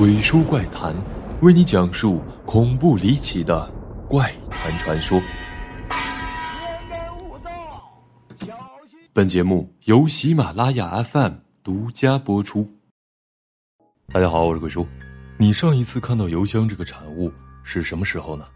[0.00, 0.96] 鬼叔怪谈，
[1.42, 3.70] 为你讲述恐怖离奇的
[4.08, 5.20] 怪谈传说。
[9.12, 12.66] 本节目由喜马拉雅 FM 独家播出。
[14.10, 14.88] 大家好，我是鬼叔。
[15.36, 17.30] 你上一次看到邮箱这个产物
[17.62, 18.46] 是什么时候呢？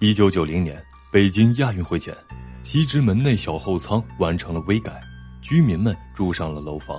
[0.00, 0.82] 一九九零年，
[1.12, 2.16] 北京亚运会前，
[2.62, 4.98] 西直门内小后仓完成了微改，
[5.42, 6.98] 居民们住上了楼房。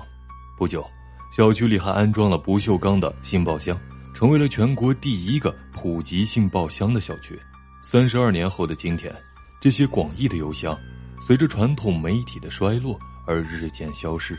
[0.56, 0.86] 不久。
[1.32, 3.80] 小区里还安装了不锈钢的信报箱，
[4.14, 7.40] 成为了全国第一个普及信报箱的小区。
[7.84, 9.14] 三十二年后的今天，
[9.62, 10.78] 这些广义的邮箱，
[11.22, 14.38] 随着传统媒体的衰落而日渐消失。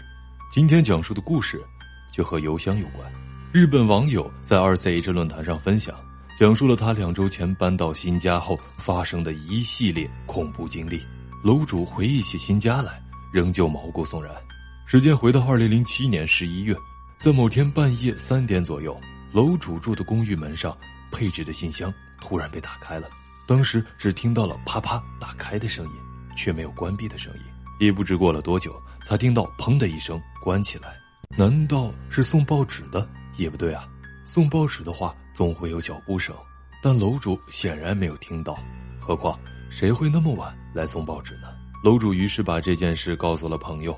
[0.50, 1.62] 今天讲述的故事，
[2.12, 3.10] 就和邮箱有关。
[3.52, 5.94] 日本网友在二 C H 论坛上分享，
[6.38, 11.00] 讲述了他两周前搬到新家后发生的一系列恐怖经历。
[11.44, 13.00] 楼主回忆起新家来，
[13.32, 14.34] 仍旧毛骨悚然。
[14.90, 16.74] 时间回到二零零七年十一月，
[17.18, 18.98] 在某天半夜三点左右，
[19.32, 20.74] 楼主住的公寓门上
[21.12, 21.92] 配置的信箱
[22.22, 23.06] 突然被打开了。
[23.46, 25.92] 当时只听到了啪啪打开的声音，
[26.34, 27.40] 却没有关闭的声音。
[27.78, 30.96] 也不知过了多久，才听到砰的一声关起来。
[31.36, 33.06] 难道是送报纸的？
[33.36, 33.86] 也不对啊，
[34.24, 36.34] 送报纸的话总会有脚步声，
[36.82, 38.58] 但楼主显然没有听到。
[38.98, 41.48] 何况谁会那么晚来送报纸呢？
[41.84, 43.94] 楼主于是把这件事告诉了朋友。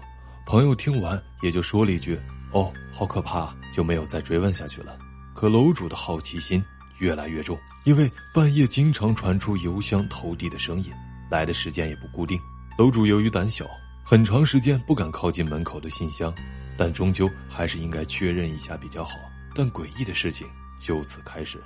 [0.51, 2.19] 朋友听完，也就说了一句
[2.51, 4.99] ：“哦，好可怕！”就没有再追问下去了。
[5.33, 6.61] 可楼主的好奇心
[6.99, 10.93] 越来越重，因为半夜经常传出邮箱投递的声音，
[11.31, 12.37] 来的时间也不固定。
[12.77, 13.65] 楼主由于胆小，
[14.05, 16.35] 很长时间不敢靠近门口的信箱，
[16.77, 19.13] 但终究还是应该确认一下比较好。
[19.55, 20.49] 但诡异的事情
[20.81, 21.63] 就此开始。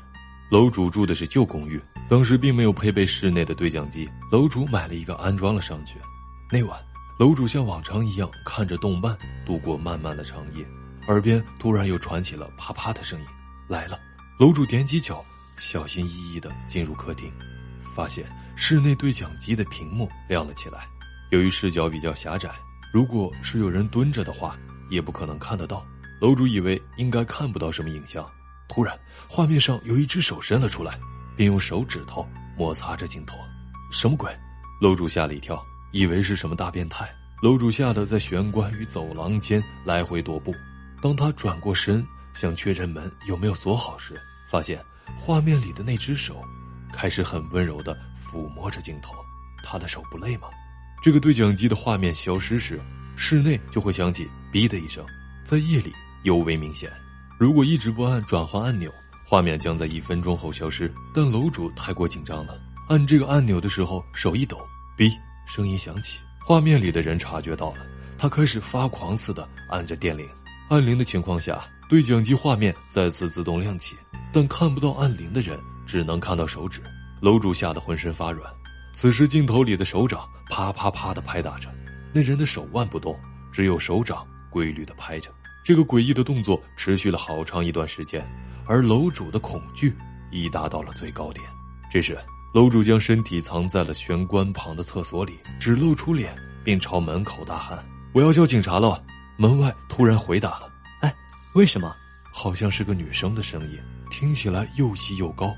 [0.51, 5.99] 楼主住的是旧公寓，当时并没有配备室内的对讲机，楼主买了一个安装了上去。
[6.53, 6.79] 那晚。
[7.17, 10.67] 楼主像往常一样看着动漫度过漫漫的长夜，
[11.07, 13.27] 耳边突然又传起了啪啪的声音，
[13.69, 13.97] 来了。
[14.37, 15.25] 楼主踮起脚，
[15.57, 17.33] 小心翼翼地进入客厅，
[17.95, 18.27] 发现
[18.57, 20.89] 室内对讲机的屏幕亮了起来。
[21.31, 22.51] 由于视角比较狭窄，
[22.93, 24.59] 如果是有人蹲着的话，
[24.91, 25.87] 也不可能看得到。
[26.21, 28.29] 楼主以为应该看不到什么影像，
[28.69, 28.99] 突然
[29.29, 30.99] 画面上有一只手伸了出来，
[31.37, 32.27] 并用手指头
[32.59, 33.39] 摩擦着镜头。
[33.93, 34.37] 什么鬼？
[34.81, 35.65] 楼主吓了一跳。
[35.95, 37.09] 以为是什么大变态，
[37.41, 40.53] 楼主吓得在玄关与走廊间来回踱步。
[41.01, 44.85] 当他转过身想确认门有没有锁好时，发现
[45.17, 46.43] 画面里的那只手
[46.93, 49.15] 开始很温柔地抚摸着镜头。
[49.63, 50.49] 他的手不累吗？
[51.01, 52.81] 这个对讲机的画面消失时，
[53.15, 55.07] 室内就会响起“哔”的一声，
[55.45, 55.93] 在夜里
[56.25, 56.91] 尤为明显。
[57.39, 58.93] 如果一直不按转换按钮，
[59.25, 60.93] 画面将在一分钟后消失。
[61.15, 64.59] 但楼主太过紧张了，按这个按钮的时候手一抖
[64.99, 65.09] ，“哔”。
[65.47, 67.87] 声音响起，画面里的人察觉到了，
[68.19, 70.29] 他开始发狂似的按着电铃。
[70.71, 73.97] 按铃的情况下，对讲机画面再次自动亮起，
[74.33, 76.83] 但看不到按铃的人，只能看到手指。
[77.21, 78.53] 楼主吓得浑身发软。
[78.93, 81.69] 此时镜头里的手掌啪啪啪的拍打着，
[82.13, 83.19] 那人的手腕不动，
[83.53, 85.31] 只有手掌规律的拍着。
[85.65, 88.27] 这个诡异的动作持续了好长一段时间，
[88.67, 89.95] 而楼主的恐惧
[90.31, 91.45] 已达到了最高点。
[91.91, 92.19] 这时。
[92.55, 96.33] 楼主将身体藏在了玄关旁的厕所里，只露出脸，
[96.63, 97.85] 并朝门口大喊
[98.15, 99.03] ：“我要叫警察了！”
[99.37, 100.71] 门外突然回答了
[101.03, 101.13] ：“哎，
[101.57, 101.93] 为什么？”
[102.33, 105.53] 好像是个女生的声音，听起来又细又高，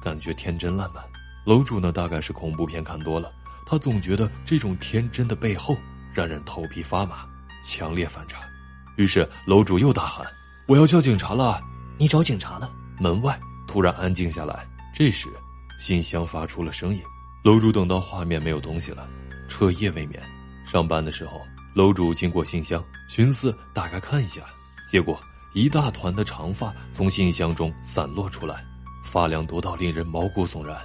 [0.00, 1.02] 感觉天真烂漫。
[1.44, 3.32] 楼主呢，大概是恐怖片看多了，
[3.66, 5.76] 他总觉得这种天真的背后
[6.12, 7.26] 让人头皮发麻，
[7.60, 8.38] 强烈反差。
[8.94, 10.24] 于是楼主又大喊
[10.68, 11.60] ：“我要叫警察了！”
[11.98, 12.70] 你找警察了？
[13.00, 13.36] 门外
[13.66, 14.64] 突然安静下来。
[14.94, 15.28] 这时。
[15.78, 17.02] 信箱发出了声音，
[17.44, 19.08] 楼主等到画面没有东西了，
[19.48, 20.22] 彻夜未眠。
[20.66, 21.40] 上班的时候，
[21.74, 24.42] 楼主经过信箱，寻思打开看一下，
[24.88, 25.20] 结果
[25.52, 28.64] 一大团的长发从信箱中散落出来，
[29.04, 30.76] 发量多到令人毛骨悚然。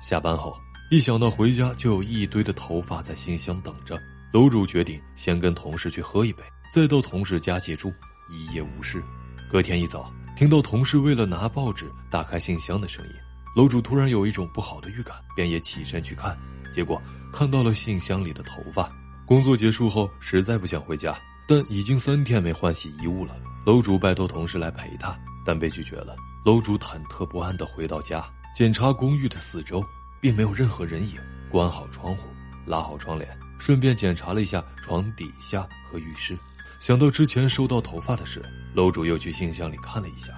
[0.00, 0.56] 下班后，
[0.90, 3.96] 一想到回家就有一堆的头发在信箱等着，
[4.32, 6.42] 楼主决定先跟同事去喝一杯，
[6.72, 7.92] 再到同事家借住
[8.30, 9.02] 一夜无事。
[9.50, 13.12] 隔天一早，听到同事为了拿报纸打开信箱的声音。
[13.58, 16.38] 楼主突然有一种不好的预感，便也起身去看，
[16.72, 17.02] 结果
[17.32, 18.88] 看到了信箱里的头发。
[19.26, 21.18] 工作结束后，实在不想回家，
[21.48, 23.34] 但已经三天没换洗衣物了。
[23.66, 26.14] 楼主拜托同事来陪他，但被拒绝了。
[26.44, 28.24] 楼主忐忑不安地回到家，
[28.54, 29.84] 检查公寓的四周，
[30.20, 31.18] 并没有任何人影。
[31.50, 32.28] 关好窗户，
[32.64, 33.28] 拉好窗帘，
[33.58, 36.38] 顺便检查了一下床底下和浴室。
[36.78, 38.40] 想到之前收到头发的事，
[38.72, 40.32] 楼主又去信箱里看了一下，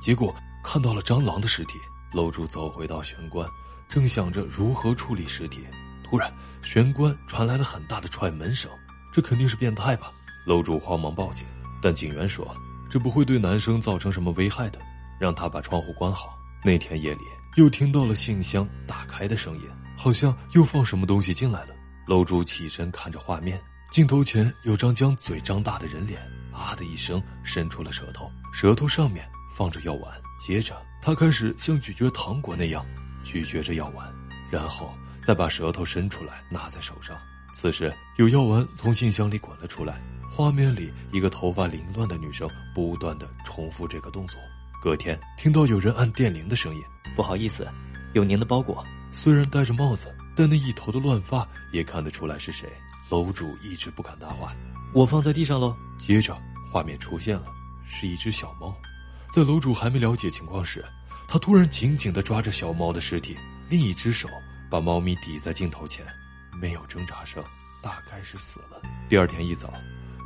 [0.00, 0.34] 结果
[0.64, 1.78] 看到了蟑螂的尸体。
[2.12, 3.48] 楼主走回到玄关，
[3.88, 5.66] 正想着如何处理尸体，
[6.04, 6.32] 突然
[6.62, 8.70] 玄关传来了很大的踹门声，
[9.12, 10.12] 这肯定是变态吧？
[10.46, 11.46] 楼主慌忙报警，
[11.82, 12.56] 但警员说
[12.88, 14.78] 这不会对男生造成什么危害的。
[15.18, 16.36] 让他把窗户关好。
[16.64, 17.20] 那天夜里，
[17.54, 19.62] 又听到了信箱打开的声音，
[19.96, 21.74] 好像又放什么东西进来了。
[22.08, 23.62] 楼主起身看着画面，
[23.92, 26.20] 镜头前有张将嘴张大的人脸，
[26.50, 29.24] 啊的一声伸出了舌头，舌头上面
[29.56, 30.12] 放着药丸。
[30.44, 32.84] 接着，他开始像咀嚼糖果那样
[33.22, 34.12] 咀嚼着药丸，
[34.50, 34.92] 然后
[35.22, 37.16] 再把舌头伸出来拿在手上。
[37.54, 40.02] 此时，有药丸从信箱里滚了出来。
[40.28, 44.36] 画面里，一个头发凌乱的女生不断的重复这个动作。
[44.82, 46.82] 隔天，听到有人按电铃的声音。
[47.14, 47.64] 不好意思，
[48.12, 48.84] 有您的包裹。
[49.12, 52.68] 虽然戴着帽子，但那一头的乱发也看得出来是谁。
[53.08, 54.52] 楼主一直不敢搭话。
[54.92, 55.76] 我放在地上喽。
[55.98, 56.36] 接着，
[56.72, 57.46] 画面出现了，
[57.86, 58.74] 是一只小猫。
[59.32, 60.84] 在楼主还没了解情况时，
[61.26, 63.34] 他突然紧紧的抓着小猫的尸体，
[63.70, 64.28] 另一只手
[64.68, 66.04] 把猫咪抵在镜头前。
[66.60, 67.42] 没有挣扎声，
[67.80, 68.82] 大概是死了。
[69.08, 69.72] 第二天一早，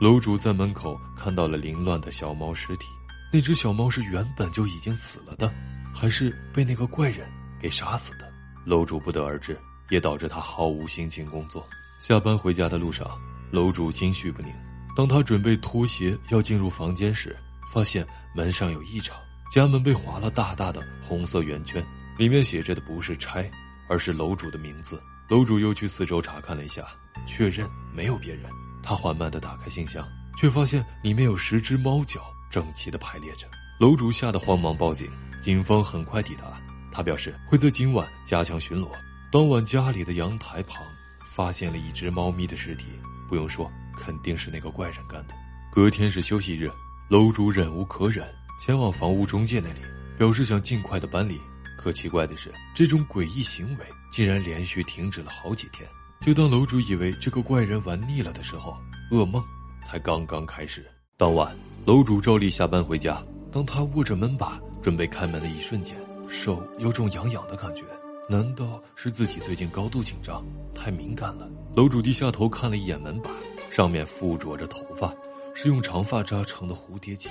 [0.00, 2.88] 楼主在门口看到了凌乱的小猫尸体。
[3.32, 5.54] 那只小猫是原本就已经死了的，
[5.94, 7.30] 还是被那个怪人
[7.60, 8.28] 给杀死的？
[8.64, 9.56] 楼主不得而知，
[9.88, 11.64] 也导致他毫无心情工作。
[12.00, 13.08] 下班回家的路上，
[13.52, 14.52] 楼主心绪不宁。
[14.96, 17.36] 当他准备脱鞋要进入房间时，
[17.72, 18.04] 发现
[18.36, 19.16] 门上有异常，
[19.50, 21.82] 家门被划了大大的红色圆圈，
[22.18, 23.50] 里面写着的不是“拆”，
[23.88, 25.02] 而是楼主的名字。
[25.30, 26.84] 楼主又去四周查看了一下，
[27.26, 28.44] 确认没有别人。
[28.82, 30.06] 他缓慢地打开信箱，
[30.38, 33.48] 却发现里面有十只猫脚整齐地排列着。
[33.80, 35.10] 楼主吓得慌忙报警，
[35.40, 36.60] 警方很快抵达。
[36.92, 38.90] 他表示会在今晚加强巡逻。
[39.32, 40.84] 当晚家里的阳台旁
[41.30, 42.84] 发现了一只猫咪的尸体，
[43.26, 45.34] 不用说，肯定是那个怪人干的。
[45.72, 46.70] 隔天是休息日，
[47.08, 48.26] 楼主忍无可忍，
[48.58, 49.80] 前往房屋中介那里，
[50.18, 51.40] 表示想尽快的搬离。
[51.78, 55.88] 可奇怪的是，这种诡异行为竟然连续停止了好几天。
[56.22, 58.76] 就当楼主以为这个怪人玩腻了的时候，
[59.12, 59.40] 噩梦
[59.84, 60.84] 才刚刚开始。
[61.16, 65.96] 当晚，楼主照例下班回家，当他握着门把准备开门的一瞬间，
[66.28, 67.84] 手有种痒痒的感觉。
[68.28, 70.44] 难道是自己最近高度紧张，
[70.74, 71.48] 太敏感了？
[71.76, 73.30] 楼主低下头看了一眼门把，
[73.70, 75.14] 上面附着着头发，
[75.58, 77.30] 是用长发扎成的蝴蝶结。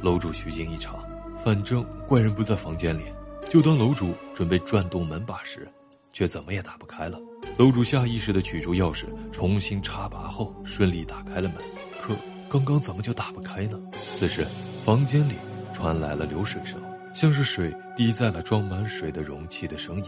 [0.00, 1.04] 楼主虚惊一场，
[1.44, 3.02] 反正怪人不在房间里。
[3.50, 5.68] 就当楼主准备转动门把时，
[6.12, 7.18] 却怎么也打不开了。
[7.58, 11.56] 楼主下意识地取出钥匙，重新插拔后顺利打开了门。
[12.00, 12.14] 可
[12.48, 13.80] 刚刚怎么就打不开呢？
[13.92, 14.46] 此时，
[14.84, 15.34] 房间里
[15.72, 16.80] 传来了流水声，
[17.12, 20.04] 像是水滴在了装满水的容器的声音。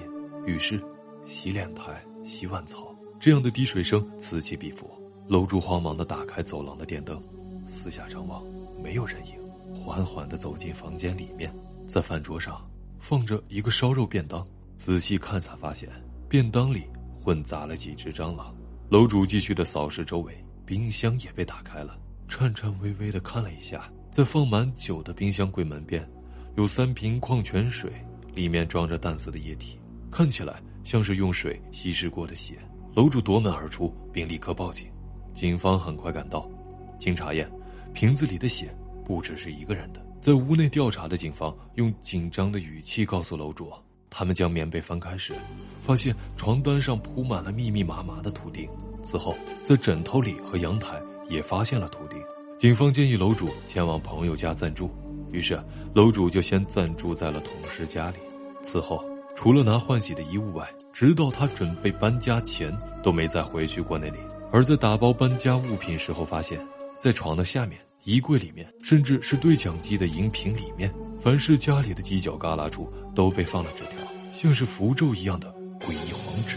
[0.46, 0.80] 浴室、
[1.24, 4.88] 洗脸台、洗碗槽，这样的滴水声此起彼伏。
[5.26, 7.20] 楼主慌忙地打开走廊的电灯，
[7.68, 8.42] 四下张望，
[8.82, 9.34] 没有人影，
[9.74, 11.54] 缓缓的走进房间里面，
[11.86, 12.60] 在饭桌上。
[12.98, 14.44] 放着一个烧肉便当，
[14.76, 15.88] 仔细看才发现
[16.28, 16.84] 便当里
[17.14, 18.52] 混杂了几只蟑螂。
[18.88, 21.96] 楼主继续的扫视周围，冰箱也被打开了，
[22.26, 26.08] 颤颤巍巍的看了一下，在放满酒的冰箱柜门边，
[26.56, 27.92] 有三瓶矿泉水，
[28.34, 29.78] 里面装着淡色的液体，
[30.10, 32.58] 看起来像是用水稀释过的血。
[32.94, 34.88] 楼主夺门而出，并立刻报警。
[35.34, 36.50] 警方很快赶到，
[36.98, 37.50] 经查验，
[37.92, 40.04] 瓶子里的血不只是一个人的。
[40.20, 43.72] 在屋内调查的警方用紧张的语气告诉楼主
[44.10, 45.34] ：“他们将棉被翻开时，
[45.78, 48.68] 发现床单上铺满了密密麻麻的图钉。
[49.02, 52.20] 此后，在枕头里和阳台也发现了图钉。
[52.58, 54.90] 警方建议楼主前往朋友家暂住，
[55.30, 55.62] 于是
[55.94, 58.16] 楼主就先暂住在了同事家里。
[58.62, 59.04] 此后，
[59.36, 64.18] 除了拿换洗的衣物外，直到他准备搬家前都没再回去过那里。
[64.50, 66.58] 而在打包搬家物品时候，发现，
[66.96, 73.98] 在床的下面。”衣柜里面，甚至是对讲机的荧屏里面，凡是家里的犄角旮旯处都被放了纸条，
[74.32, 76.56] 像是符咒一样的诡异黄纸，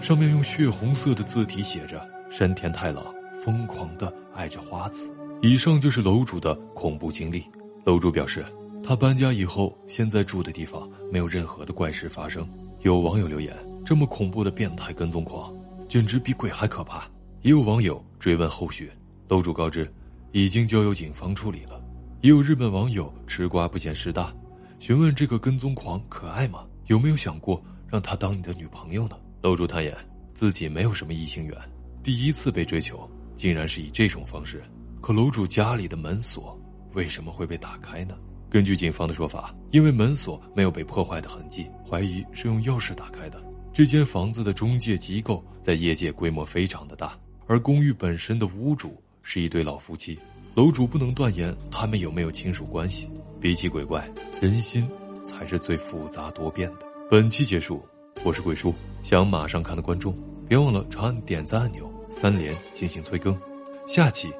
[0.00, 2.02] 上面用血红色的字体写着
[2.32, 3.04] “山田太郎
[3.44, 5.06] 疯狂的爱着花子”。
[5.42, 7.44] 以上就是楼主的恐怖经历。
[7.84, 8.42] 楼主表示，
[8.82, 12.48] 他搬家以后，现在住的地方没有任何的怪事发生。
[12.80, 15.54] 有网友留言：“这么恐怖的变态跟踪狂，
[15.90, 17.06] 简直比鬼还可怕。”
[17.42, 18.90] 也有网友追问后续，
[19.28, 19.90] 楼主告知。
[20.32, 21.82] 已经交由警方处理了，
[22.20, 24.34] 也有日本网友吃瓜不嫌事大，
[24.78, 26.66] 询问这个跟踪狂可爱吗？
[26.88, 29.16] 有没有想过让他当你的女朋友呢？
[29.40, 29.96] 楼主坦言
[30.34, 31.56] 自己没有什么异性缘，
[32.02, 34.62] 第一次被追求竟然是以这种方式。
[35.00, 36.60] 可楼主家里的门锁
[36.92, 38.14] 为什么会被打开呢？
[38.50, 43.42] 根据警方的说法，因为门锁没有被破坏的痕迹，怀疑是用钥匙打开的。
[43.72, 49.02] 这间房子的中介机构在业界规模非常的大，而公寓本身的屋主。
[49.28, 50.16] 是一对老夫妻，
[50.54, 53.10] 楼主不能断言他们有没有亲属关系。
[53.40, 54.08] 比起鬼怪，
[54.40, 54.88] 人心
[55.24, 56.86] 才是最复杂多变的。
[57.10, 57.84] 本期结束，
[58.22, 60.14] 我是鬼叔，想马上看的观众
[60.48, 63.36] 别忘了长按点赞按钮，三连进行催更，
[63.84, 64.32] 下期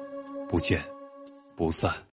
[0.47, 0.81] 不见
[1.57, 2.06] 不散。